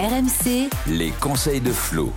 RMC, 0.00 0.70
Les 0.86 1.10
conseils 1.20 1.60
de 1.60 1.72
Flo. 1.72 2.10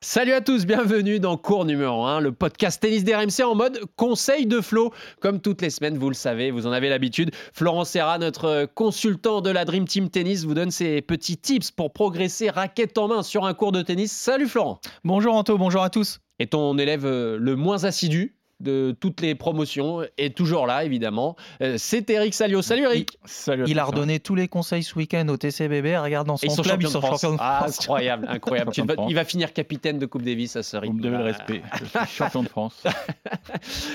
Salut 0.00 0.32
à 0.32 0.40
tous, 0.40 0.64
bienvenue 0.64 1.20
dans 1.20 1.36
cours 1.36 1.66
numéro 1.66 2.06
1, 2.06 2.20
le 2.20 2.32
podcast 2.32 2.80
tennis 2.80 3.04
d'RMC 3.04 3.44
en 3.44 3.54
mode 3.54 3.78
conseil 3.96 4.46
de 4.46 4.62
Flo. 4.62 4.90
Comme 5.20 5.42
toutes 5.42 5.60
les 5.60 5.68
semaines, 5.68 5.98
vous 5.98 6.08
le 6.08 6.14
savez, 6.14 6.50
vous 6.50 6.66
en 6.66 6.72
avez 6.72 6.88
l'habitude. 6.88 7.30
Florent 7.52 7.84
Serra, 7.84 8.16
notre 8.16 8.66
consultant 8.74 9.42
de 9.42 9.50
la 9.50 9.66
Dream 9.66 9.86
Team 9.86 10.08
Tennis, 10.08 10.46
vous 10.46 10.54
donne 10.54 10.70
ses 10.70 11.02
petits 11.02 11.36
tips 11.36 11.72
pour 11.72 11.92
progresser 11.92 12.48
raquette 12.48 12.96
en 12.96 13.08
main 13.08 13.22
sur 13.22 13.44
un 13.44 13.52
cours 13.52 13.72
de 13.72 13.82
tennis. 13.82 14.10
Salut 14.10 14.48
Florent. 14.48 14.80
Bonjour 15.04 15.34
Anto, 15.34 15.58
bonjour 15.58 15.82
à 15.82 15.90
tous. 15.90 16.20
Et 16.38 16.46
ton 16.46 16.78
élève 16.78 17.04
euh, 17.04 17.36
le 17.38 17.54
moins 17.54 17.84
assidu 17.84 18.34
de 18.64 18.96
toutes 18.98 19.20
les 19.20 19.34
promotions 19.36 20.02
est 20.18 20.36
toujours 20.36 20.66
là, 20.66 20.84
évidemment. 20.84 21.36
Euh, 21.62 21.74
C'est 21.78 22.08
Eric 22.10 22.34
Salio. 22.34 22.62
Salut 22.62 22.82
Eric. 22.84 23.18
Salut 23.24 23.62
à 23.64 23.66
Il 23.68 23.78
a 23.78 23.84
redonné 23.84 24.18
tous 24.18 24.34
les 24.34 24.48
conseils 24.48 24.82
ce 24.82 24.94
week-end 24.96 25.28
au 25.28 25.36
TCBB. 25.36 25.96
Regarde 25.98 26.26
dans 26.26 26.36
son 26.36 26.46
ils 26.46 26.50
sont 26.50 26.62
club, 26.62 26.80
champions 26.80 26.88
ils 26.88 26.92
sont 26.92 26.98
de 27.00 27.04
France. 27.06 27.20
champions 27.20 27.36
de 27.36 27.40
Ah, 27.40 27.58
France. 27.62 27.80
incroyable, 27.80 28.26
incroyable. 28.28 28.72
Il 29.08 29.14
va 29.14 29.24
finir 29.24 29.52
capitaine 29.52 29.98
de 29.98 30.06
Coupe 30.06 30.22
Davis 30.22 30.56
à 30.56 30.62
ce 30.62 30.76
Vous 30.76 30.82
rythme. 30.82 30.96
me 30.96 31.02
devez 31.02 31.18
le 31.18 31.24
respect. 31.24 31.62
Je 31.80 31.84
suis 31.84 32.08
champion 32.16 32.42
de 32.42 32.48
France. 32.48 32.82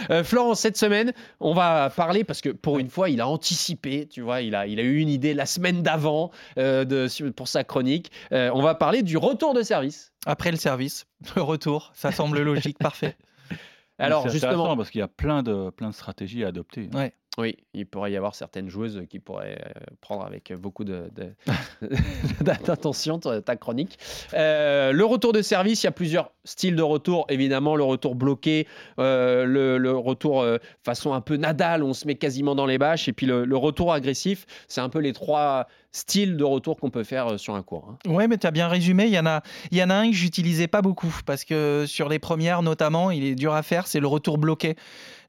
Euh, 0.10 0.24
Florent, 0.24 0.56
cette 0.56 0.78
semaine, 0.78 1.14
on 1.40 1.54
va 1.54 1.90
parler 1.90 2.24
parce 2.24 2.42
que 2.42 2.50
pour 2.50 2.80
une 2.80 2.90
fois, 2.90 3.10
il 3.10 3.22
a 3.22 3.28
anticipé, 3.28 4.08
tu 4.08 4.22
vois, 4.22 4.42
il 4.42 4.56
a, 4.56 4.68
il 4.68 4.80
a 4.80 4.84
eu 4.84 4.98
une 5.00 5.10
idée 5.10 5.34
la 5.34 5.46
semaine 5.46 5.82
d'avant 5.82 6.32
euh, 6.58 7.08
pour 7.36 7.48
sa 7.48 7.64
chronique. 7.64 8.12
Euh, 8.32 8.52
on 8.54 8.62
va 8.62 8.76
parler 8.76 9.04
du 9.04 9.18
retour 9.18 9.54
de 9.54 9.64
service. 9.64 10.12
Après 10.26 10.52
le 10.52 10.58
service, 10.58 11.06
le 11.36 11.42
retour, 11.42 11.92
ça 11.96 12.12
semble 12.12 12.40
logique, 12.42 12.78
parfait. 12.78 13.16
Alors 14.00 14.24
C'est 14.24 14.30
justement, 14.30 14.76
parce 14.78 14.90
qu'il 14.90 15.00
y 15.00 15.04
a 15.04 15.08
plein 15.08 15.44
de, 15.44 15.70
plein 15.70 15.90
de 15.90 15.94
stratégies 15.96 16.44
à 16.44 16.48
adopter. 16.48 16.90
Ouais. 16.94 17.14
oui, 17.38 17.56
il 17.74 17.86
pourrait 17.86 18.12
y 18.12 18.18
avoir 18.18 18.36
certaines 18.36 18.70
joueuses 18.70 19.04
qui 19.10 19.20
pourraient 19.20 19.58
euh, 19.66 19.80
prendre 20.02 20.26
avec 20.26 20.52
beaucoup 20.54 20.84
de- 20.84 21.10
de- 21.16 21.34
d'attention 22.42 23.20
ta 23.20 23.42
ta 23.42 23.56
chronique. 23.56 23.98
Euh, 24.34 24.92
le 24.92 25.06
retour 25.06 25.34
de 25.34 25.42
service, 25.42 25.84
il 25.84 25.88
y 25.88 25.90
a 25.90 25.92
plusieurs 25.92 26.32
styles 26.44 26.76
de 26.76 26.82
retour. 26.82 27.26
Évidemment, 27.30 27.76
le 27.76 27.84
retour 27.84 28.16
bloqué, 28.16 28.68
euh, 29.00 29.46
le, 29.46 29.78
le 29.78 29.92
retour 29.96 30.42
euh, 30.42 30.58
façon 30.84 31.14
un 31.14 31.22
peu 31.22 31.36
Nadal, 31.38 31.84
on 31.84 31.94
se 31.94 32.08
met 32.08 32.16
quasiment 32.16 32.56
dans 32.56 32.66
les 32.66 32.78
bâches, 32.78 33.08
et 33.08 33.14
puis 33.14 33.26
le, 33.26 33.46
le 33.46 33.58
retour 33.58 33.94
agressif. 33.94 34.46
C'est 34.68 34.82
un 34.82 34.90
peu 34.90 35.00
les 35.00 35.14
trois 35.14 35.68
styles 35.92 36.38
de 36.38 36.44
retour 36.44 36.78
qu'on 36.78 36.90
peut 36.92 37.04
faire 37.04 37.28
euh, 37.34 37.38
sur 37.38 37.56
un 37.56 37.64
cours. 37.64 37.96
hein. 38.06 38.12
Ouais, 38.12 38.28
mais 38.28 38.38
tu 38.38 38.46
as 38.46 38.52
bien 38.52 38.68
résumé. 38.68 39.06
Il 39.06 39.14
y, 39.14 39.20
en 39.20 39.26
a, 39.26 39.42
a 39.42 39.96
un 39.96 40.10
que 40.10 40.16
j'utilisais 40.16 40.68
pas 40.68 40.82
beaucoup 40.82 41.14
parce 41.26 41.44
que 41.44 41.86
sur 41.88 42.10
les 42.10 42.20
premières, 42.20 42.62
notamment, 42.62 43.12
il 43.12 43.24
est 43.24 43.36
dur 43.36 43.54
à 43.54 43.64
faire. 43.64 43.88
C'est 43.88 44.00
le 44.00 44.08
retour 44.08 44.38
bloqué, 44.38 44.76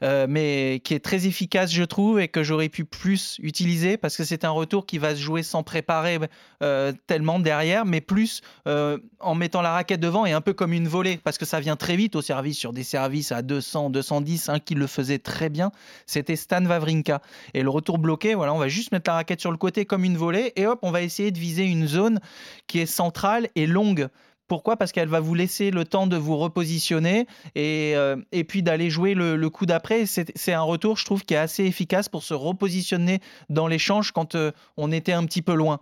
euh, 0.02 0.26
mais 0.28 0.80
qui 0.84 0.94
est 0.94 1.00
très 1.04 1.26
efficace, 1.26 1.72
je 1.72 1.84
trouve, 1.84 2.20
et 2.20 2.28
que 2.28 2.42
j'aurais 2.42 2.68
pu 2.68 2.84
plus 2.84 3.36
utiliser 3.42 3.96
parce 3.96 4.16
que 4.16 4.24
c'est 4.24 4.44
un 4.44 4.50
retour 4.50 4.84
qui 4.86 4.98
va 4.98 5.14
se 5.14 5.20
jouer 5.20 5.42
sans 5.42 5.62
préparer 5.62 6.18
euh, 6.62 6.92
tellement 7.06 7.38
derrière, 7.38 7.86
mais 7.86 8.00
plus 8.00 8.42
en 8.66 9.34
mettant 9.34 9.62
la 9.62 9.72
raquette 9.72 10.00
devant 10.00 10.26
et 10.26 10.32
un 10.32 10.40
peu 10.40 10.52
comme 10.52 10.72
une 10.72 10.88
volée 10.88 11.18
parce 11.22 11.38
que 11.38 11.44
ça 11.44 11.60
vient 11.60 11.76
très 11.76 11.96
vite 11.96 12.16
au 12.16 12.22
service 12.22 12.58
sur 12.58 12.72
des 12.72 12.82
services 12.84 13.32
à 13.32 13.42
200, 13.42 13.90
210. 13.90 14.48
Un 14.48 14.58
qui 14.58 14.74
le 14.74 14.86
faisait 14.86 15.18
très 15.18 15.48
bien, 15.48 15.70
c'était 16.06 16.36
Stan 16.36 16.64
Wawrinka. 16.64 17.20
Et 17.54 17.62
le 17.62 17.70
retour 17.70 17.98
bloqué, 17.98 18.34
voilà, 18.34 18.52
on 18.54 18.58
va 18.58 18.68
juste 18.68 18.92
mettre 18.92 19.10
la 19.10 19.14
raquette 19.14 19.40
sur 19.40 19.50
le 19.50 19.56
côté 19.56 19.84
comme 19.84 20.04
une 20.04 20.16
volée 20.16 20.49
et 20.56 20.66
hop, 20.66 20.80
on 20.82 20.90
va 20.90 21.02
essayer 21.02 21.30
de 21.30 21.38
viser 21.38 21.64
une 21.64 21.86
zone 21.86 22.20
qui 22.66 22.80
est 22.80 22.86
centrale 22.86 23.48
et 23.54 23.66
longue. 23.66 24.08
Pourquoi? 24.50 24.76
Parce 24.76 24.90
qu'elle 24.90 25.08
va 25.08 25.20
vous 25.20 25.34
laisser 25.34 25.70
le 25.70 25.84
temps 25.84 26.08
de 26.08 26.16
vous 26.16 26.36
repositionner 26.36 27.28
et, 27.54 27.92
euh, 27.94 28.16
et 28.32 28.42
puis 28.42 28.64
d'aller 28.64 28.90
jouer 28.90 29.14
le, 29.14 29.48
coup 29.48 29.64
d'après. 29.64 30.06
C'est 30.06 30.36
c'est 30.36 30.52
un 30.52 30.62
retour, 30.62 30.96
je 30.96 31.04
trouve, 31.04 31.24
qui 31.24 31.34
est 31.34 31.36
assez 31.36 31.64
efficace 31.64 32.08
pour 32.08 32.24
se 32.24 32.34
repositionner 32.34 33.20
dans 33.48 33.68
l'échange 33.68 34.10
quand 34.10 34.34
euh, 34.34 34.50
on 34.76 34.90
était 34.90 35.12
un 35.12 35.24
petit 35.24 35.42
peu 35.42 35.54
loin. 35.54 35.78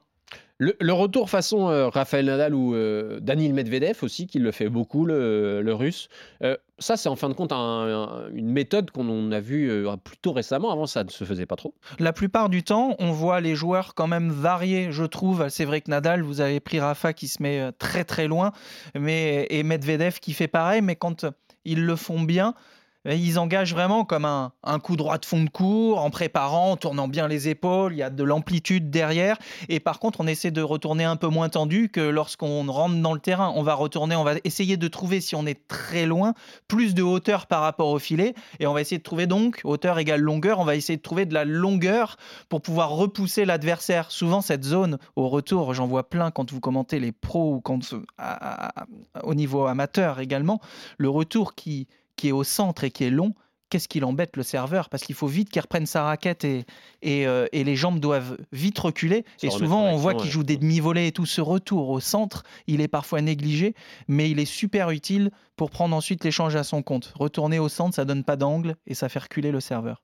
Le, 0.61 0.93
retour 0.93 1.31
façon 1.31 1.69
euh, 1.69 1.89
Nadal 2.23 2.53
ou 2.53 2.75
euh, 2.75 3.21
Medvedev 3.25 3.99
aussi, 4.03 4.27
qui 4.27 4.41
le 4.41 4.51
fait 4.51 4.69
beaucoup, 4.69 5.07
le, 5.07 5.63
russe. 5.73 6.09
Euh, 6.43 6.57
ça, 6.81 6.97
c'est 6.97 7.09
en 7.09 7.15
fin 7.15 7.29
de 7.29 7.35
compte 7.35 7.53
un- 7.53 7.57
un- 7.57 8.29
une 8.33 8.51
méthode 8.51 8.91
qu'on 8.91 9.31
a 9.31 9.39
vue 9.39 9.71
euh, 9.71 9.97
plutôt 9.97 10.33
récemment. 10.33 10.73
Avant, 10.73 10.87
ça 10.87 11.05
ne 11.05 11.11
se 11.11 11.23
faisait 11.23 11.47
pas 11.47 11.55
trop. 11.55 11.75
La 12.01 12.13
plupart 12.13 12.49
du 12.49 12.65
temps, 12.65 12.97
on 12.99 13.13
voit 13.13 13.41
les 13.41 13.55
joueurs 13.55 13.95
quand 13.95 14.09
même 14.09 14.31
variés, 14.31 14.91
je 14.91 15.05
trouve. 15.05 15.49
C'est 15.49 15.65
vrai 15.65 15.81
que 15.81 15.91
Nadal, 15.93 16.23
vous 16.23 16.41
avez 16.41 16.59
pris 16.59 16.81
Rafa 16.81 17.13
qui 17.13 17.29
se 17.29 17.41
met 17.41 17.61
euh, 17.61 17.71
très 17.79 18.03
très 18.03 18.27
loin, 18.27 18.51
mais, 18.99 19.47
et 19.51 19.63
Medvedev 19.63 20.19
qui 20.19 20.33
fait 20.33 20.49
pareil, 20.49 20.83
mais 20.83 20.97
quand 20.97 21.25
ils 21.65 21.85
le 21.85 21.95
font 21.95 22.21
bien, 22.23 22.55
ils 23.05 23.39
engagent 23.39 23.73
vraiment 23.73 24.05
comme 24.05 24.25
un, 24.25 24.53
un 24.65 24.79
coup 24.79 24.97
droit 24.97 25.19
de 25.19 25.25
fond 25.25 25.43
de 25.43 25.49
cours, 25.49 26.01
en 26.01 26.11
préparant, 26.11 26.73
en 26.73 26.77
tournant 26.77 27.09
bien 27.09 27.29
les 27.29 27.49
épaules, 27.49 27.93
il 27.93 27.99
y 27.99 28.03
a 28.03 28.11
de 28.11 28.25
l'amplitude 28.25 28.91
derrière. 28.91 29.39
Et 29.69 29.81
par 29.81 29.99
contre, 29.99 30.21
on 30.21 30.27
essaie 30.27 30.51
de 30.51 30.63
retourner 30.63 31.05
un 31.05 31.17
peu 31.17 31.29
moins 31.29 31.49
tendu 31.49 31.89
que 31.89 32.01
lorsqu'on 32.01 32.71
rentre 32.71 32.97
dans 32.97 33.15
le 33.15 33.21
terrain. 33.21 33.53
On 33.57 33.63
va 33.63 33.75
retourner, 33.75 34.17
on 34.17 34.25
va 34.25 34.35
essayer 34.45 34.77
de 34.77 34.89
trouver, 34.89 35.21
si 35.21 35.35
on 35.35 35.47
est 35.47 35.67
très 35.69 36.07
loin, 36.07 36.35
plus 36.67 36.95
de 36.95 37.03
hauteur 37.03 37.47
par 37.47 37.63
rapport 37.63 37.89
au 37.89 37.99
filet. 37.99 38.35
Et 38.61 38.67
on 38.67 38.75
va 38.75 38.81
essayer 38.81 38.99
de 38.99 39.03
trouver 39.03 39.27
donc, 39.27 39.61
hauteur 39.65 39.99
égale 39.99 40.21
longueur, 40.21 40.59
on 40.59 40.65
va 40.65 40.77
essayer 40.77 40.97
de 40.97 41.03
trouver 41.03 41.25
de 41.25 41.35
la 41.35 41.45
longueur 41.45 42.17
pour 42.49 42.61
pouvoir 42.61 42.91
repousser 42.91 43.45
l'adversaire. 43.45 44.11
Souvent, 44.11 44.41
cette 44.41 44.65
zone 44.65 44.99
au 45.17 45.29
retour, 45.29 45.73
j'en 45.73 45.87
vois 45.87 46.09
plein 46.09 46.31
quand 46.31 46.53
vous 46.53 46.61
commentez 46.61 47.01
les 47.01 47.13
pros 47.13 47.55
ou 47.55 47.61
quand, 47.61 47.95
à- 48.19 48.81
à- 48.83 48.87
au 49.23 49.35
niveau 49.35 49.67
amateur 49.67 50.21
également, 50.21 50.61
le 50.99 51.09
retour 51.09 51.55
qui, 51.55 51.87
qui 52.19 52.29
est 52.29 52.33
au 52.33 52.45
centre 52.45 52.85
et 52.85 52.91
qui 52.91 53.05
est 53.05 53.11
long. 53.11 53.33
Qu'est-ce 53.71 53.87
qu'il 53.87 54.05
embête 54.07 54.37
le 54.37 54.43
serveur? 54.43 54.89
Parce 54.89 55.03
qu'il 55.05 55.15
faut 55.15 55.27
vite 55.27 55.51
qu'il 55.51 55.61
reprenne 55.61 55.85
sa 55.85 56.03
raquette 56.03 56.43
et, 56.43 56.65
et, 57.03 57.27
euh, 57.27 57.47
et 57.53 57.65
les 57.65 57.77
jambes 57.77 58.01
doivent 58.01 58.39
vite 58.51 58.79
reculer. 58.79 59.27
Et 59.43 59.51
souvent, 59.51 59.85
en 59.85 59.93
on 59.93 59.97
voit 59.97 60.15
qu'il 60.15 60.25
ouais. 60.25 60.31
joue 60.31 60.43
des 60.43 60.57
demi-volées 60.57 61.09
et 61.09 61.13
tout. 61.13 61.27
Ce 61.27 61.43
retour 61.43 61.91
au 61.91 62.01
centre, 62.01 62.45
il 62.67 62.81
est 62.81 62.89
parfois 62.89 63.21
négligé, 63.21 63.75
mais 64.09 64.31
il 64.31 64.41
est 64.41 64.47
super 64.47 64.91
utile 64.91 65.31
pour 65.57 65.71
prendre 65.71 65.95
ensuite 65.95 66.25
l'échange 66.25 66.57
à 66.57 66.65
son 66.65 66.83
compte. 66.83 67.13
Retourner 67.15 67.59
au 67.59 67.69
centre, 67.69 67.95
ça 67.95 68.07
donne 68.07 68.25
pas 68.25 68.37
d'angle 68.37 68.75
et 68.87 68.95
ça 68.95 69.11
fait 69.11 69.19
reculer 69.19 69.51
le 69.51 69.61
serveur. 69.61 70.03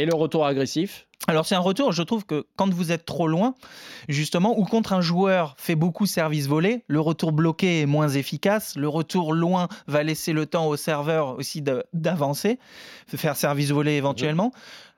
Et 0.00 0.06
le 0.06 0.14
retour 0.14 0.46
agressif? 0.46 1.06
Alors 1.28 1.44
c'est 1.44 1.54
un 1.54 1.60
retour, 1.60 1.92
je 1.92 2.02
trouve 2.02 2.24
que 2.24 2.46
quand 2.56 2.72
vous 2.72 2.90
êtes 2.90 3.04
trop 3.04 3.28
loin, 3.28 3.54
justement, 4.08 4.58
ou 4.58 4.64
contre 4.64 4.94
un 4.94 5.02
joueur 5.02 5.54
fait 5.58 5.74
beaucoup 5.74 6.06
service 6.06 6.48
volé, 6.48 6.84
le 6.86 7.00
retour 7.00 7.32
bloqué 7.32 7.82
est 7.82 7.86
moins 7.86 8.08
efficace, 8.08 8.74
le 8.76 8.88
retour 8.88 9.34
loin 9.34 9.68
va 9.86 10.02
laisser 10.02 10.32
le 10.32 10.46
temps 10.46 10.66
au 10.68 10.76
serveur 10.76 11.36
aussi 11.36 11.62
d'avancer, 11.92 12.58
faire 13.14 13.36
service 13.36 13.70
volé 13.70 13.92
éventuellement. 13.92 14.52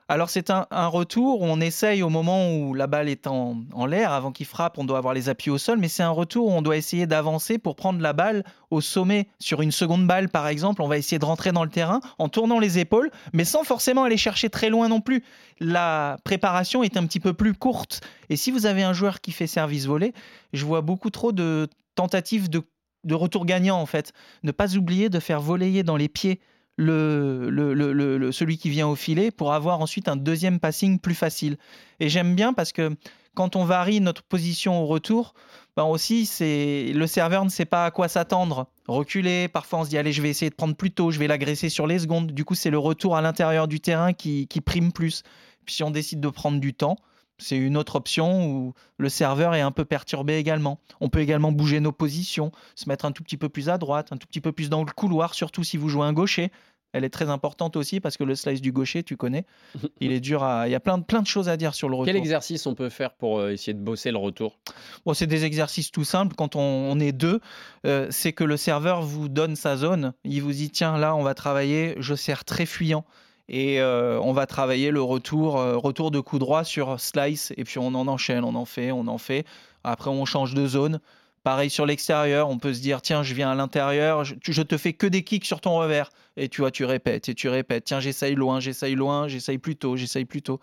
Alors 0.09 0.29
c'est 0.29 0.49
un, 0.49 0.67
un 0.69 0.87
retour 0.87 1.41
où 1.41 1.45
on 1.45 1.61
essaye 1.61 2.03
au 2.03 2.09
moment 2.09 2.53
où 2.53 2.73
la 2.73 2.87
balle 2.87 3.09
est 3.09 3.25
en, 3.27 3.63
en 3.73 3.85
l'air, 3.85 4.11
avant 4.11 4.31
qu'il 4.31 4.45
frappe, 4.45 4.77
on 4.77 4.83
doit 4.83 4.97
avoir 4.97 5.13
les 5.13 5.29
appuis 5.29 5.49
au 5.49 5.57
sol, 5.57 5.79
mais 5.79 5.87
c'est 5.87 6.03
un 6.03 6.09
retour 6.09 6.47
où 6.47 6.51
on 6.51 6.61
doit 6.61 6.77
essayer 6.77 7.07
d'avancer 7.07 7.57
pour 7.57 7.75
prendre 7.75 8.01
la 8.01 8.13
balle 8.13 8.43
au 8.69 8.81
sommet. 8.81 9.27
Sur 9.39 9.61
une 9.61 9.71
seconde 9.71 10.05
balle 10.05 10.29
par 10.29 10.47
exemple, 10.47 10.81
on 10.81 10.87
va 10.87 10.97
essayer 10.97 11.19
de 11.19 11.25
rentrer 11.25 11.51
dans 11.51 11.63
le 11.63 11.69
terrain 11.69 12.01
en 12.19 12.29
tournant 12.29 12.59
les 12.59 12.79
épaules, 12.79 13.11
mais 13.31 13.45
sans 13.45 13.63
forcément 13.63 14.03
aller 14.03 14.17
chercher 14.17 14.49
très 14.49 14.69
loin 14.69 14.89
non 14.89 15.01
plus 15.01 15.23
la 15.59 16.17
préparation 16.23 16.83
est 16.83 16.97
un 16.97 17.05
petit 17.05 17.19
peu 17.19 17.33
plus 17.33 17.53
courte. 17.53 18.01
Et 18.29 18.35
si 18.35 18.51
vous 18.51 18.65
avez 18.65 18.83
un 18.83 18.93
joueur 18.93 19.21
qui 19.21 19.31
fait 19.31 19.47
service 19.47 19.85
volé, 19.85 20.13
je 20.51 20.65
vois 20.65 20.81
beaucoup 20.81 21.09
trop 21.09 21.31
de 21.31 21.69
tentatives 21.95 22.49
de, 22.49 22.63
de 23.03 23.15
retour 23.15 23.45
gagnant 23.45 23.79
en 23.79 23.85
fait. 23.85 24.13
Ne 24.43 24.51
pas 24.51 24.75
oublier 24.75 25.09
de 25.09 25.19
faire 25.19 25.39
volleyer 25.39 25.83
dans 25.83 25.95
les 25.95 26.09
pieds 26.09 26.39
le, 26.77 28.31
celui 28.31 28.57
qui 28.57 28.69
vient 28.69 28.87
au 28.87 28.95
filet 28.95 29.31
pour 29.31 29.53
avoir 29.53 29.79
ensuite 29.81 30.07
un 30.07 30.15
deuxième 30.15 30.59
passing 30.59 30.99
plus 30.99 31.15
facile. 31.15 31.57
Et 31.99 32.09
j'aime 32.09 32.35
bien 32.35 32.53
parce 32.53 32.71
que 32.71 32.95
quand 33.35 33.55
on 33.55 33.65
varie 33.65 33.99
notre 33.99 34.23
position 34.23 34.81
au 34.81 34.85
retour, 34.85 35.33
ben 35.75 35.85
aussi 35.85 36.25
c'est 36.25 36.91
le 36.93 37.07
serveur 37.07 37.43
ne 37.45 37.49
sait 37.49 37.65
pas 37.65 37.85
à 37.85 37.91
quoi 37.91 38.07
s'attendre. 38.07 38.67
Reculer, 38.87 39.47
parfois 39.47 39.79
on 39.79 39.83
se 39.85 39.89
dit 39.89 39.97
allez 39.97 40.11
je 40.13 40.21
vais 40.21 40.29
essayer 40.29 40.49
de 40.49 40.55
prendre 40.55 40.75
plus 40.75 40.91
tôt, 40.91 41.11
je 41.11 41.19
vais 41.19 41.27
l'agresser 41.27 41.69
sur 41.69 41.87
les 41.87 41.99
secondes. 41.99 42.31
Du 42.31 42.45
coup 42.45 42.55
c'est 42.55 42.69
le 42.69 42.77
retour 42.77 43.15
à 43.15 43.21
l'intérieur 43.21 43.67
du 43.67 43.79
terrain 43.79 44.13
qui, 44.13 44.47
qui 44.47 44.61
prime 44.61 44.91
plus. 44.91 45.23
Puis 45.65 45.75
si 45.75 45.83
on 45.83 45.91
décide 45.91 46.19
de 46.19 46.29
prendre 46.29 46.59
du 46.59 46.73
temps, 46.73 46.97
c'est 47.43 47.57
une 47.57 47.77
autre 47.77 47.95
option 47.95 48.47
où 48.47 48.73
le 48.97 49.09
serveur 49.09 49.53
est 49.53 49.61
un 49.61 49.71
peu 49.71 49.85
perturbé 49.85 50.37
également. 50.37 50.79
On 51.01 51.09
peut 51.09 51.19
également 51.19 51.51
bouger 51.51 51.79
nos 51.79 51.91
positions, 51.91 52.51
se 52.75 52.87
mettre 52.87 53.05
un 53.05 53.11
tout 53.11 53.23
petit 53.23 53.37
peu 53.37 53.49
plus 53.49 53.69
à 53.69 53.77
droite, 53.77 54.11
un 54.11 54.17
tout 54.17 54.27
petit 54.27 54.41
peu 54.41 54.51
plus 54.51 54.69
dans 54.69 54.83
le 54.83 54.91
couloir, 54.91 55.33
surtout 55.33 55.63
si 55.63 55.77
vous 55.77 55.89
jouez 55.89 56.05
un 56.05 56.13
gaucher. 56.13 56.51
Elle 56.93 57.03
est 57.03 57.09
très 57.09 57.29
importante 57.29 57.75
aussi 57.75 57.99
parce 57.99 58.17
que 58.17 58.23
le 58.23 58.35
slice 58.35 58.61
du 58.61 58.71
gaucher, 58.71 59.03
tu 59.03 59.17
connais, 59.17 59.45
il 59.99 60.11
est 60.11 60.19
dur 60.19 60.43
à. 60.43 60.67
Il 60.67 60.71
y 60.71 60.75
a 60.75 60.79
plein 60.79 60.99
de, 60.99 61.03
plein 61.03 61.21
de 61.21 61.27
choses 61.27 61.49
à 61.49 61.57
dire 61.57 61.73
sur 61.73 61.89
le 61.89 61.95
retour. 61.95 62.05
Quel 62.05 62.15
exercice 62.15 62.65
on 62.67 62.75
peut 62.75 62.89
faire 62.89 63.13
pour 63.13 63.39
euh, 63.39 63.51
essayer 63.51 63.73
de 63.73 63.81
bosser 63.81 64.11
le 64.11 64.17
retour? 64.19 64.59
Bon, 65.05 65.13
c'est 65.13 65.27
des 65.27 65.43
exercices 65.43 65.91
tout 65.91 66.03
simples. 66.03 66.35
Quand 66.35 66.55
on, 66.55 66.61
on 66.61 66.99
est 66.99 67.11
deux, 67.11 67.41
euh, 67.85 68.07
c'est 68.11 68.31
que 68.31 68.43
le 68.43 68.57
serveur 68.57 69.01
vous 69.01 69.27
donne 69.27 69.55
sa 69.55 69.75
zone. 69.75 70.13
Il 70.23 70.43
vous 70.43 70.53
dit 70.53 70.69
tiens, 70.69 70.97
là, 70.97 71.15
on 71.15 71.23
va 71.23 71.33
travailler, 71.33 71.95
je 71.97 72.13
sers 72.13 72.45
très 72.45 72.67
fuyant. 72.67 73.05
Et 73.49 73.81
euh, 73.81 74.19
on 74.21 74.33
va 74.33 74.45
travailler 74.45 74.91
le 74.91 75.01
retour, 75.01 75.59
euh, 75.59 75.77
retour 75.77 76.11
de 76.11 76.19
coup 76.19 76.39
droit 76.39 76.63
sur 76.63 76.99
slice. 76.99 77.53
Et 77.57 77.63
puis 77.63 77.79
on 77.79 77.87
en 77.87 78.07
enchaîne, 78.07 78.43
on 78.43 78.55
en 78.55 78.65
fait, 78.65 78.91
on 78.91 79.07
en 79.07 79.17
fait. 79.17 79.45
Après, 79.83 80.09
on 80.09 80.25
change 80.25 80.53
de 80.53 80.65
zone. 80.65 80.99
Pareil 81.43 81.69
sur 81.69 81.85
l'extérieur, 81.85 82.49
on 82.49 82.57
peut 82.57 82.73
se 82.73 82.79
dire 82.79 83.01
tiens, 83.01 83.21
je 83.21 83.33
viens 83.33 83.51
à 83.51 83.55
l'intérieur, 83.55 84.23
je, 84.23 84.35
je 84.41 84.61
te 84.61 84.77
fais 84.77 84.93
que 84.93 85.05
des 85.07 85.23
kicks 85.23 85.45
sur 85.45 85.59
ton 85.59 85.77
revers. 85.77 86.09
Et 86.37 86.47
tu 86.47 86.61
vois, 86.61 86.71
tu 86.71 86.85
répètes 86.85 87.27
et 87.27 87.35
tu 87.35 87.49
répètes. 87.49 87.83
Tiens, 87.83 87.99
j'essaye 87.99 88.35
loin, 88.35 88.61
j'essaye 88.61 88.95
loin, 88.95 89.27
j'essaye 89.27 89.57
plus 89.57 89.75
tôt, 89.75 89.97
j'essaye 89.97 90.25
plus 90.25 90.41
tôt. 90.41 90.61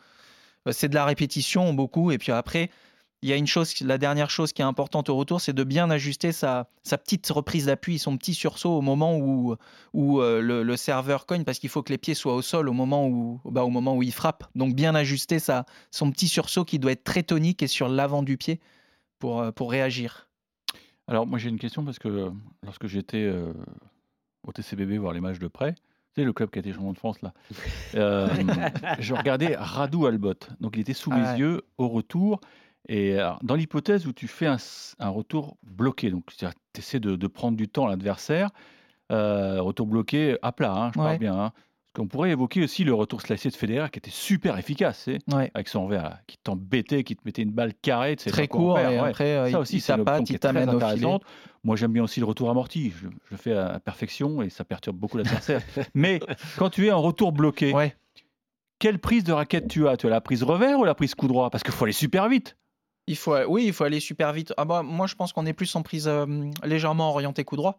Euh, 0.66 0.72
C'est 0.72 0.88
de 0.88 0.94
la 0.94 1.04
répétition 1.04 1.72
beaucoup. 1.74 2.10
Et 2.12 2.18
puis 2.18 2.32
après, 2.32 2.70
il 3.22 3.28
y 3.28 3.32
a 3.32 3.36
une 3.36 3.46
chose, 3.46 3.78
la 3.82 3.98
dernière 3.98 4.30
chose 4.30 4.52
qui 4.52 4.62
est 4.62 4.64
importante 4.64 5.08
au 5.10 5.16
retour, 5.16 5.40
c'est 5.40 5.52
de 5.52 5.64
bien 5.64 5.90
ajuster 5.90 6.32
sa, 6.32 6.68
sa 6.82 6.96
petite 6.96 7.28
reprise 7.28 7.66
d'appui, 7.66 7.98
son 7.98 8.16
petit 8.16 8.34
sursaut 8.34 8.70
au 8.70 8.80
moment 8.80 9.16
où, 9.18 9.56
où 9.92 10.20
euh, 10.20 10.40
le, 10.40 10.62
le 10.62 10.76
serveur 10.76 11.26
cogne, 11.26 11.44
parce 11.44 11.58
qu'il 11.58 11.68
faut 11.68 11.82
que 11.82 11.92
les 11.92 11.98
pieds 11.98 12.14
soient 12.14 12.34
au 12.34 12.42
sol 12.42 12.68
au 12.68 12.72
moment 12.72 13.06
où, 13.06 13.40
bah, 13.44 13.64
au 13.64 13.70
moment 13.70 13.94
où 13.96 14.02
il 14.02 14.12
frappe. 14.12 14.44
Donc 14.54 14.74
bien 14.74 14.94
ajuster 14.94 15.38
sa, 15.38 15.66
son 15.90 16.10
petit 16.10 16.28
sursaut 16.28 16.64
qui 16.64 16.78
doit 16.78 16.92
être 16.92 17.04
très 17.04 17.22
tonique 17.22 17.62
et 17.62 17.66
sur 17.66 17.88
l'avant 17.88 18.22
du 18.22 18.36
pied 18.38 18.60
pour, 19.18 19.40
euh, 19.40 19.50
pour 19.52 19.70
réagir. 19.70 20.26
Alors, 21.10 21.26
moi, 21.26 21.38
j'ai 21.40 21.48
une 21.48 21.58
question 21.58 21.84
parce 21.84 21.98
que 21.98 22.08
euh, 22.08 22.30
lorsque 22.62 22.86
j'étais 22.86 23.24
euh, 23.24 23.52
au 24.46 24.52
TCBB 24.52 24.96
voir 24.98 25.12
les 25.12 25.20
matchs 25.20 25.40
de 25.40 25.48
près, 25.48 25.74
tu 25.74 25.80
sais, 26.14 26.24
le 26.24 26.32
club 26.32 26.50
qui 26.50 26.58
a 26.58 26.60
été 26.60 26.72
champion 26.72 26.92
de 26.92 26.98
France, 26.98 27.20
là, 27.20 27.34
euh, 27.96 28.28
je 29.00 29.12
regardais 29.14 29.56
Radou 29.56 30.06
Albot. 30.06 30.34
Donc, 30.60 30.76
il 30.76 30.80
était 30.80 30.94
sous 30.94 31.10
Ah 31.12 31.16
mes 31.16 31.26
ouais. 31.26 31.38
yeux 31.38 31.62
au 31.78 31.88
retour. 31.88 32.40
Et 32.88 33.14
alors, 33.18 33.38
dans 33.42 33.54
l'hypothèse 33.54 34.06
où 34.06 34.12
tu 34.12 34.26
fais 34.26 34.46
un, 34.46 34.56
retour 35.08 35.56
bloqué, 35.62 36.10
donc 36.10 36.24
tu 36.36 36.46
essaies 36.78 37.00
de, 37.00 37.14
de 37.16 37.26
prendre 37.26 37.56
du 37.56 37.68
temps 37.68 37.86
à 37.86 37.90
l'adversaire, 37.90 38.50
euh, 39.12 39.60
retour 39.60 39.86
bloqué 39.86 40.36
à 40.42 40.52
plat, 40.52 40.72
hein, 40.72 40.90
je 40.94 40.98
parle 40.98 41.10
Ouais. 41.12 41.18
bien. 41.18 41.34
hein. 41.34 41.52
Parce 41.92 42.04
qu'on 42.04 42.06
pourrait 42.08 42.30
évoquer 42.30 42.62
aussi 42.62 42.84
le 42.84 42.94
retour 42.94 43.20
slicé 43.20 43.50
de 43.50 43.56
Federer 43.56 43.90
qui 43.90 43.98
était 43.98 44.12
super 44.12 44.56
efficace, 44.58 45.08
Ouais. 45.32 45.50
avec 45.54 45.66
son 45.66 45.84
revers 45.86 46.04
là, 46.04 46.20
qui 46.28 46.38
t'embêtait, 46.38 47.02
qui 47.02 47.16
te 47.16 47.22
mettait 47.24 47.42
une 47.42 47.50
balle 47.50 47.74
carrée. 47.82 48.14
sais 48.18 48.30
Très 48.30 48.46
court 48.46 48.78
et 48.78 48.86
ouais. 48.86 49.08
après 49.08 49.36
euh, 49.36 49.50
Ça 49.50 49.58
aussi, 49.58 49.76
il 49.78 49.80
c'est 49.80 49.96
tapatte, 49.96 50.24
qui 50.24 50.34
il 50.34 50.38
t'amène 50.38 50.70
au 50.70 50.78
filet. 50.78 51.18
Moi, 51.64 51.74
j'aime 51.76 51.92
bien 51.92 52.04
aussi 52.04 52.20
le 52.20 52.26
retour 52.26 52.48
amorti. 52.48 52.90
Je, 52.90 53.08
je 53.08 53.30
le 53.32 53.36
fais 53.36 53.52
à, 53.54 53.66
à 53.74 53.80
perfection 53.80 54.40
et 54.40 54.50
ça 54.50 54.64
perturbe 54.64 54.96
beaucoup 54.96 55.18
l'adversaire. 55.18 55.60
Mais 55.94 56.20
quand 56.58 56.70
tu 56.70 56.86
es 56.86 56.92
en 56.92 57.02
retour 57.02 57.32
bloqué, 57.32 57.72
Ouais. 57.74 57.96
quelle 58.78 59.00
prise 59.00 59.24
de 59.24 59.32
raquette 59.32 59.66
tu 59.66 59.88
as? 59.88 59.96
Tu 59.96 60.06
as 60.06 60.10
la 60.10 60.20
prise 60.20 60.44
revers 60.44 60.78
ou 60.78 60.84
la 60.84 60.94
prise 60.94 61.16
coup 61.16 61.26
droit? 61.26 61.50
Parce 61.50 61.64
qu'il 61.64 61.72
faut 61.74 61.84
aller 61.84 61.92
super 61.92 62.28
vite. 62.28 62.56
Il 63.10 63.16
faut, 63.16 63.36
oui, 63.48 63.64
il 63.66 63.72
faut 63.72 63.84
aller 63.84 64.00
super 64.00 64.32
vite. 64.32 64.52
Ah 64.56 64.64
bah, 64.64 64.82
moi, 64.82 65.06
je 65.06 65.14
pense 65.16 65.32
qu'on 65.32 65.44
est 65.44 65.52
plus 65.52 65.74
en 65.76 65.82
prise 65.82 66.06
euh, 66.08 66.26
légèrement 66.64 67.10
orientée 67.10 67.44
coup 67.44 67.56
droit. 67.56 67.76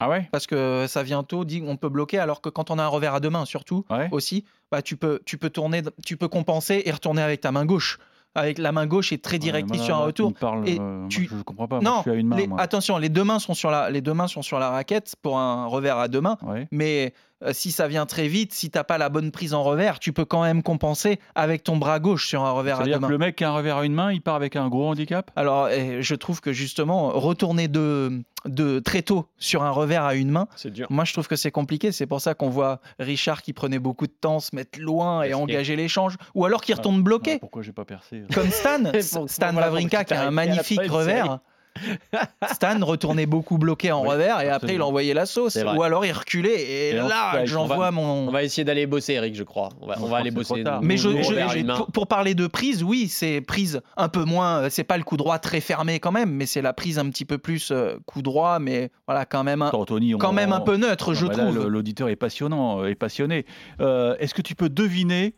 Ah 0.00 0.08
ouais? 0.08 0.28
Parce 0.32 0.46
que 0.46 0.86
ça 0.88 1.02
vient 1.02 1.22
tôt, 1.22 1.44
dit 1.44 1.62
on 1.64 1.76
peut 1.76 1.88
bloquer, 1.88 2.18
alors 2.18 2.40
que 2.40 2.48
quand 2.48 2.70
on 2.70 2.78
a 2.78 2.82
un 2.82 2.88
revers 2.88 3.14
à 3.14 3.20
deux 3.20 3.30
mains, 3.30 3.44
surtout 3.44 3.84
Ouais. 3.90 4.08
aussi, 4.10 4.44
bah 4.72 4.82
tu 4.82 4.96
peux, 4.96 5.20
tu 5.26 5.38
peux 5.38 5.50
tourner, 5.50 5.82
tu 6.04 6.16
peux 6.16 6.26
compenser 6.28 6.82
et 6.86 6.90
retourner 6.90 7.22
avec 7.22 7.40
ta 7.40 7.52
main 7.52 7.64
gauche. 7.66 7.98
Avec 8.34 8.56
la 8.56 8.72
main 8.72 8.86
gauche 8.86 9.12
est 9.12 9.22
très 9.22 9.38
directrice 9.38 9.80
Ouais, 9.80 9.86
sur 9.86 9.94
un 9.96 10.04
retour. 10.06 10.32
Et 10.64 10.78
euh, 10.80 11.06
tu- 11.08 11.28
Je 11.30 11.34
ne 11.36 11.42
comprends 11.42 11.68
pas. 11.68 11.80
Moi, 11.80 11.84
Non, 11.90 11.96
je 11.98 12.02
suis 12.02 12.10
à 12.10 12.14
une 12.14 12.28
main. 12.28 12.36
les- 12.36 12.46
moi. 12.46 12.58
attention, 12.62 12.96
les 12.96 13.10
deux 13.10 13.24
mains 13.24 13.38
sont 13.38 13.52
sur 13.52 13.70
la, 13.70 13.90
les 13.90 14.00
deux 14.00 14.14
mains 14.14 14.26
sont 14.26 14.40
sur 14.40 14.58
la 14.58 14.70
raquette 14.70 15.14
pour 15.20 15.38
un 15.38 15.66
revers 15.66 15.98
à 15.98 16.08
deux 16.08 16.22
mains. 16.22 16.38
Ouais. 16.42 16.66
Mais 16.70 17.12
euh, 17.44 17.52
si 17.52 17.72
ça 17.72 17.88
vient 17.88 18.06
très 18.06 18.28
vite, 18.28 18.52
si 18.52 18.70
t'as 18.70 18.84
pas 18.84 18.98
la 18.98 19.08
bonne 19.08 19.30
prise 19.30 19.54
en 19.54 19.62
revers, 19.62 19.98
tu 19.98 20.12
peux 20.12 20.24
quand 20.24 20.42
même 20.42 20.62
compenser 20.62 21.18
avec 21.34 21.62
ton 21.64 21.76
bras 21.76 21.98
gauche 22.00 22.26
sur 22.28 22.44
un 22.44 22.50
revers 22.52 22.80
à 22.80 22.84
deux 22.84 22.98
mains. 22.98 23.06
que 23.08 23.12
le 23.12 23.18
mec 23.18 23.36
qui 23.36 23.44
a 23.44 23.50
un 23.50 23.54
revers 23.54 23.76
à 23.78 23.84
une 23.84 23.94
main, 23.94 24.12
il 24.12 24.20
part 24.22 24.34
avec 24.34 24.56
un 24.56 24.68
gros 24.68 24.88
handicap? 24.88 25.30
Alors, 25.36 25.68
eh, 25.68 26.02
je 26.02 26.14
trouve 26.14 26.40
que 26.40 26.52
justement, 26.52 27.08
retourner 27.10 27.68
de, 27.68 28.22
de 28.44 28.78
très 28.80 29.02
tôt 29.02 29.28
sur 29.38 29.62
un 29.62 29.70
revers 29.70 30.04
à 30.04 30.14
une 30.14 30.30
main, 30.30 30.46
C'est 30.56 30.70
dur. 30.72 30.86
Moi, 30.90 31.04
je 31.04 31.12
trouve 31.12 31.28
que 31.28 31.36
c'est 31.36 31.50
compliqué. 31.50 31.92
C'est 31.92 32.06
pour 32.06 32.20
ça 32.20 32.34
qu'on 32.34 32.48
voit 32.50 32.80
Richard 32.98 33.42
qui 33.42 33.52
prenait 33.52 33.78
beaucoup 33.78 34.06
de 34.06 34.12
temps, 34.12 34.40
se 34.40 34.54
mettre 34.54 34.78
loin 34.80 35.22
et 35.22 35.30
Parce 35.30 35.38
que- 35.40 35.44
engager 35.44 35.76
l'échange. 35.76 36.16
Ou 36.34 36.44
alors 36.44 36.60
qui 36.60 36.72
Ah, 36.72 36.76
retourne 36.76 37.02
bloqué. 37.02 37.32
Ouais, 37.32 37.38
Pourquoi 37.38 37.62
j'ai 37.62 37.72
pas 37.72 37.84
percé? 37.84 38.22
Comme 38.34 38.50
Stan, 38.50 38.78
Stan 39.26 39.54
Wawrinka 39.54 40.04
qui 40.04 40.14
a 40.14 40.26
un 40.26 40.30
magnifique 40.30 40.80
revers. 40.88 41.38
Stan 42.52 42.78
retournait 42.84 43.26
beaucoup 43.26 43.58
bloqué 43.58 43.92
en 43.92 44.02
Oui, 44.02 44.08
revers 44.10 44.40
et 44.40 44.48
après 44.48 44.74
il 44.74 44.82
envoyait 44.82 45.14
la 45.14 45.26
sauce. 45.26 45.56
Ou 45.76 45.82
alors 45.82 46.04
il 46.04 46.12
reculait 46.12 46.60
et, 46.60 46.88
Et 46.90 46.92
là 46.92 47.32
ouais, 47.34 47.46
j'en 47.46 47.64
on 47.64 47.66
va- 47.66 47.76
vois 47.76 47.90
mon. 47.90 48.28
On 48.28 48.30
va 48.30 48.42
essayer 48.42 48.64
d'aller 48.64 48.86
bosser, 48.86 49.14
Eric, 49.14 49.34
je 49.34 49.42
crois. 49.42 49.70
On 49.80 49.86
va, 49.86 49.96
on 50.00 50.06
va 50.06 50.18
aller 50.18 50.30
bosser. 50.30 50.62
tard. 50.64 50.80
Mais 50.82 50.96
je, 50.96 51.08
nous, 51.08 51.74
pour, 51.74 51.86
pour 51.92 52.06
parler 52.06 52.34
de 52.34 52.46
prise, 52.46 52.82
oui, 52.82 53.08
c'est 53.08 53.40
prise 53.40 53.80
un 53.96 54.08
peu 54.08 54.24
moins. 54.24 54.68
C'est 54.70 54.84
pas 54.84 54.98
le 54.98 55.04
coup 55.04 55.16
droit 55.16 55.38
très 55.38 55.60
fermé 55.60 55.98
quand 56.00 56.12
même, 56.12 56.30
mais 56.30 56.46
c'est 56.46 56.62
la 56.62 56.72
prise 56.72 56.98
un 56.98 57.08
petit 57.08 57.24
peu 57.24 57.38
plus 57.38 57.70
euh, 57.70 57.96
coup 58.06 58.22
droit, 58.22 58.58
mais 58.58 58.90
voilà 59.06 59.24
quand 59.24 59.44
même 59.44 59.62
un, 59.62 59.70
on- 59.72 60.18
quand 60.18 60.32
même 60.32 60.52
un 60.52 60.60
peu 60.60 60.76
neutre, 60.76 61.08
Non, 61.08 61.14
je 61.14 61.26
bah 61.26 61.34
trouve. 61.34 61.66
L'auditeur 61.68 62.08
est 62.08 62.16
passionnant, 62.16 62.82
euh, 62.82 62.88
est 62.88 62.94
passionné. 62.94 63.46
Euh, 63.80 64.14
Est-ce 64.18 64.34
que 64.34 64.42
tu 64.42 64.54
peux 64.54 64.68
deviner 64.68 65.34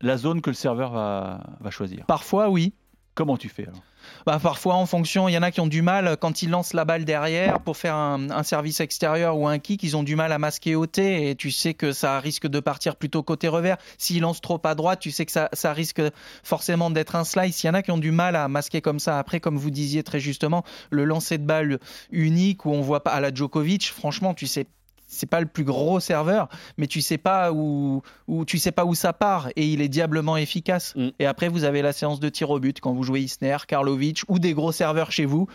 la 0.00 0.16
zone 0.16 0.40
que 0.42 0.50
le 0.50 0.54
serveur 0.54 0.92
va, 0.92 1.40
va 1.60 1.70
choisir? 1.70 2.04
Parfois, 2.06 2.48
oui. 2.50 2.72
Comment 3.14 3.36
tu 3.38 3.48
fais 3.48 3.62
alors? 3.62 3.80
Bah, 4.26 4.38
parfois, 4.42 4.74
en 4.74 4.86
fonction, 4.86 5.28
il 5.28 5.32
y 5.32 5.38
en 5.38 5.42
a 5.42 5.50
qui 5.50 5.60
ont 5.60 5.66
du 5.66 5.82
mal 5.82 6.06
euh, 6.06 6.16
quand 6.16 6.42
ils 6.42 6.50
lancent 6.50 6.72
la 6.72 6.84
balle 6.84 7.04
derrière 7.04 7.60
pour 7.60 7.76
faire 7.76 7.94
un, 7.94 8.42
service 8.42 8.80
extérieur 8.80 9.36
ou 9.38 9.48
un 9.48 9.58
kick, 9.58 9.82
ils 9.82 9.96
ont 9.96 10.02
du 10.02 10.16
mal 10.16 10.32
à 10.32 10.38
masquer 10.38 10.74
au 10.74 10.86
et 10.96 11.34
tu 11.36 11.50
sais 11.50 11.74
que 11.74 11.92
ça 11.92 12.20
risque 12.20 12.46
de 12.46 12.60
partir 12.60 12.96
plutôt 12.96 13.22
côté 13.22 13.48
revers. 13.48 13.76
S'ils 13.98 14.20
lancent 14.20 14.40
trop 14.40 14.60
à 14.64 14.74
droite, 14.74 15.00
tu 15.00 15.10
sais 15.10 15.26
que 15.26 15.32
ça, 15.32 15.48
ça 15.52 15.72
risque 15.72 16.00
forcément 16.44 16.90
d'être 16.90 17.16
un 17.16 17.24
slice. 17.24 17.62
Il 17.62 17.66
y 17.66 17.70
en 17.70 17.74
a 17.74 17.82
qui 17.82 17.90
ont 17.90 17.98
du 17.98 18.12
mal 18.12 18.36
à 18.36 18.48
masquer 18.48 18.80
comme 18.80 19.00
ça. 19.00 19.18
Après, 19.18 19.40
comme 19.40 19.56
vous 19.56 19.70
disiez 19.70 20.02
très 20.02 20.20
justement, 20.20 20.64
le 20.90 21.04
lancer 21.04 21.38
de 21.38 21.44
balle 21.44 21.78
unique 22.10 22.64
où 22.64 22.72
on 22.72 22.80
voit 22.80 23.02
pas 23.02 23.12
à 23.12 23.20
la 23.20 23.32
Djokovic, 23.32 23.90
franchement, 23.90 24.34
tu 24.34 24.46
sais. 24.46 24.66
C'est 25.08 25.28
pas 25.28 25.40
le 25.40 25.46
plus 25.46 25.62
gros 25.64 26.00
serveur, 26.00 26.48
mais 26.78 26.86
tu 26.88 27.00
sais 27.00 27.16
pas 27.18 27.52
où, 27.52 28.02
où 28.26 28.44
tu 28.44 28.58
sais 28.58 28.72
pas 28.72 28.84
où 28.84 28.94
ça 28.94 29.12
part 29.12 29.48
et 29.54 29.64
il 29.66 29.80
est 29.80 29.88
diablement 29.88 30.36
efficace. 30.36 30.94
Mm. 30.96 31.08
Et 31.20 31.26
après 31.26 31.48
vous 31.48 31.62
avez 31.64 31.80
la 31.80 31.92
séance 31.92 32.18
de 32.18 32.28
tir 32.28 32.50
au 32.50 32.58
but 32.58 32.80
quand 32.80 32.92
vous 32.92 33.04
jouez 33.04 33.20
Isner, 33.20 33.56
Karlovic 33.68 34.22
ou 34.28 34.38
des 34.40 34.52
gros 34.52 34.72
serveurs 34.72 35.12
chez 35.12 35.24
vous. 35.24 35.46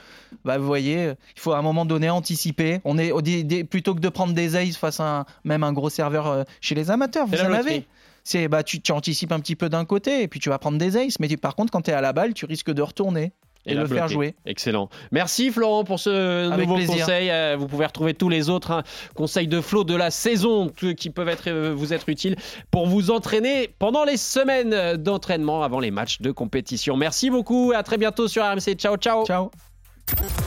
Bah 0.45 0.57
vous 0.57 0.65
voyez, 0.65 1.13
il 1.35 1.39
faut 1.41 1.51
à 1.51 1.57
un 1.57 1.61
moment 1.61 1.85
donné 1.85 2.09
anticiper. 2.09 2.79
On 2.85 2.97
est 2.97 3.63
plutôt 3.65 3.93
que 3.93 3.99
de 3.99 4.09
prendre 4.09 4.33
des 4.33 4.55
aces 4.55 4.77
face 4.77 4.99
à 5.01 5.19
un- 5.19 5.25
même 5.43 5.63
un 5.63 5.73
gros 5.73 5.89
serveur 5.89 6.27
euh, 6.27 6.43
chez 6.61 6.75
les 6.75 6.89
amateurs, 6.89 7.27
vous 7.27 7.33
en 7.41 7.51
avez. 7.53 7.87
C'est 8.23 8.47
bah 8.47 8.61
tu, 8.63 8.79
tu 8.81 8.91
anticipes 8.91 9.31
un 9.31 9.39
petit 9.39 9.55
peu 9.55 9.67
d'un 9.67 9.83
côté 9.83 10.21
et 10.21 10.27
puis 10.27 10.39
tu 10.39 10.49
vas 10.49 10.59
prendre 10.59 10.77
des 10.77 10.95
aces, 10.95 11.19
mais 11.19 11.27
tu- 11.27 11.37
par 11.37 11.55
contre 11.55 11.71
quand 11.71 11.81
tu 11.81 11.89
es 11.91 11.93
à 11.93 12.01
la 12.01 12.13
balle, 12.13 12.33
tu 12.35 12.45
risques 12.45 12.71
de 12.71 12.81
retourner 12.81 13.31
et, 13.65 13.73
le 13.73 13.85
faire 13.87 14.07
jouer. 14.07 14.35
Excellent. 14.45 14.89
Merci 15.11 15.51
Florent 15.51 15.83
pour 15.83 15.99
ce 15.99 16.51
Avec 16.51 16.67
nouveau 16.67 16.77
plaisir. 16.77 17.05
conseil. 17.05 17.29
Euh, 17.29 17.55
vous 17.57 17.67
pouvez 17.67 17.85
retrouver 17.85 18.13
tous 18.13 18.29
les 18.29 18.49
autres 18.49 18.71
hein, 18.71 18.83
conseils 19.15 19.47
de 19.47 19.61
flow 19.61 19.83
de 19.83 19.95
la 19.95 20.11
saison 20.11 20.69
qui 20.69 21.09
peuvent 21.09 21.29
être, 21.29 21.47
euh, 21.47 21.73
vous 21.75 21.93
être 21.93 22.09
utiles 22.09 22.35
pour 22.71 22.87
vous 22.87 23.11
entraîner 23.11 23.69
pendant 23.79 24.03
les 24.03 24.17
semaines 24.17 24.97
d'entraînement 24.97 25.63
avant 25.63 25.79
les 25.79 25.91
matchs 25.91 26.21
de 26.21 26.31
compétition. 26.31 26.97
Merci 26.97 27.29
beaucoup 27.29 27.73
et 27.73 27.75
à 27.75 27.83
très 27.83 27.97
bientôt 27.97 28.27
sur 28.27 28.43
RMC. 28.43 28.75
Ciao, 28.77 28.97
ciao. 28.97 29.25
Ciao. 29.25 29.51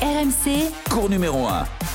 RMC, 0.03 0.71
Cours 0.91 1.09
numéro 1.09 1.47
1. 1.47 1.94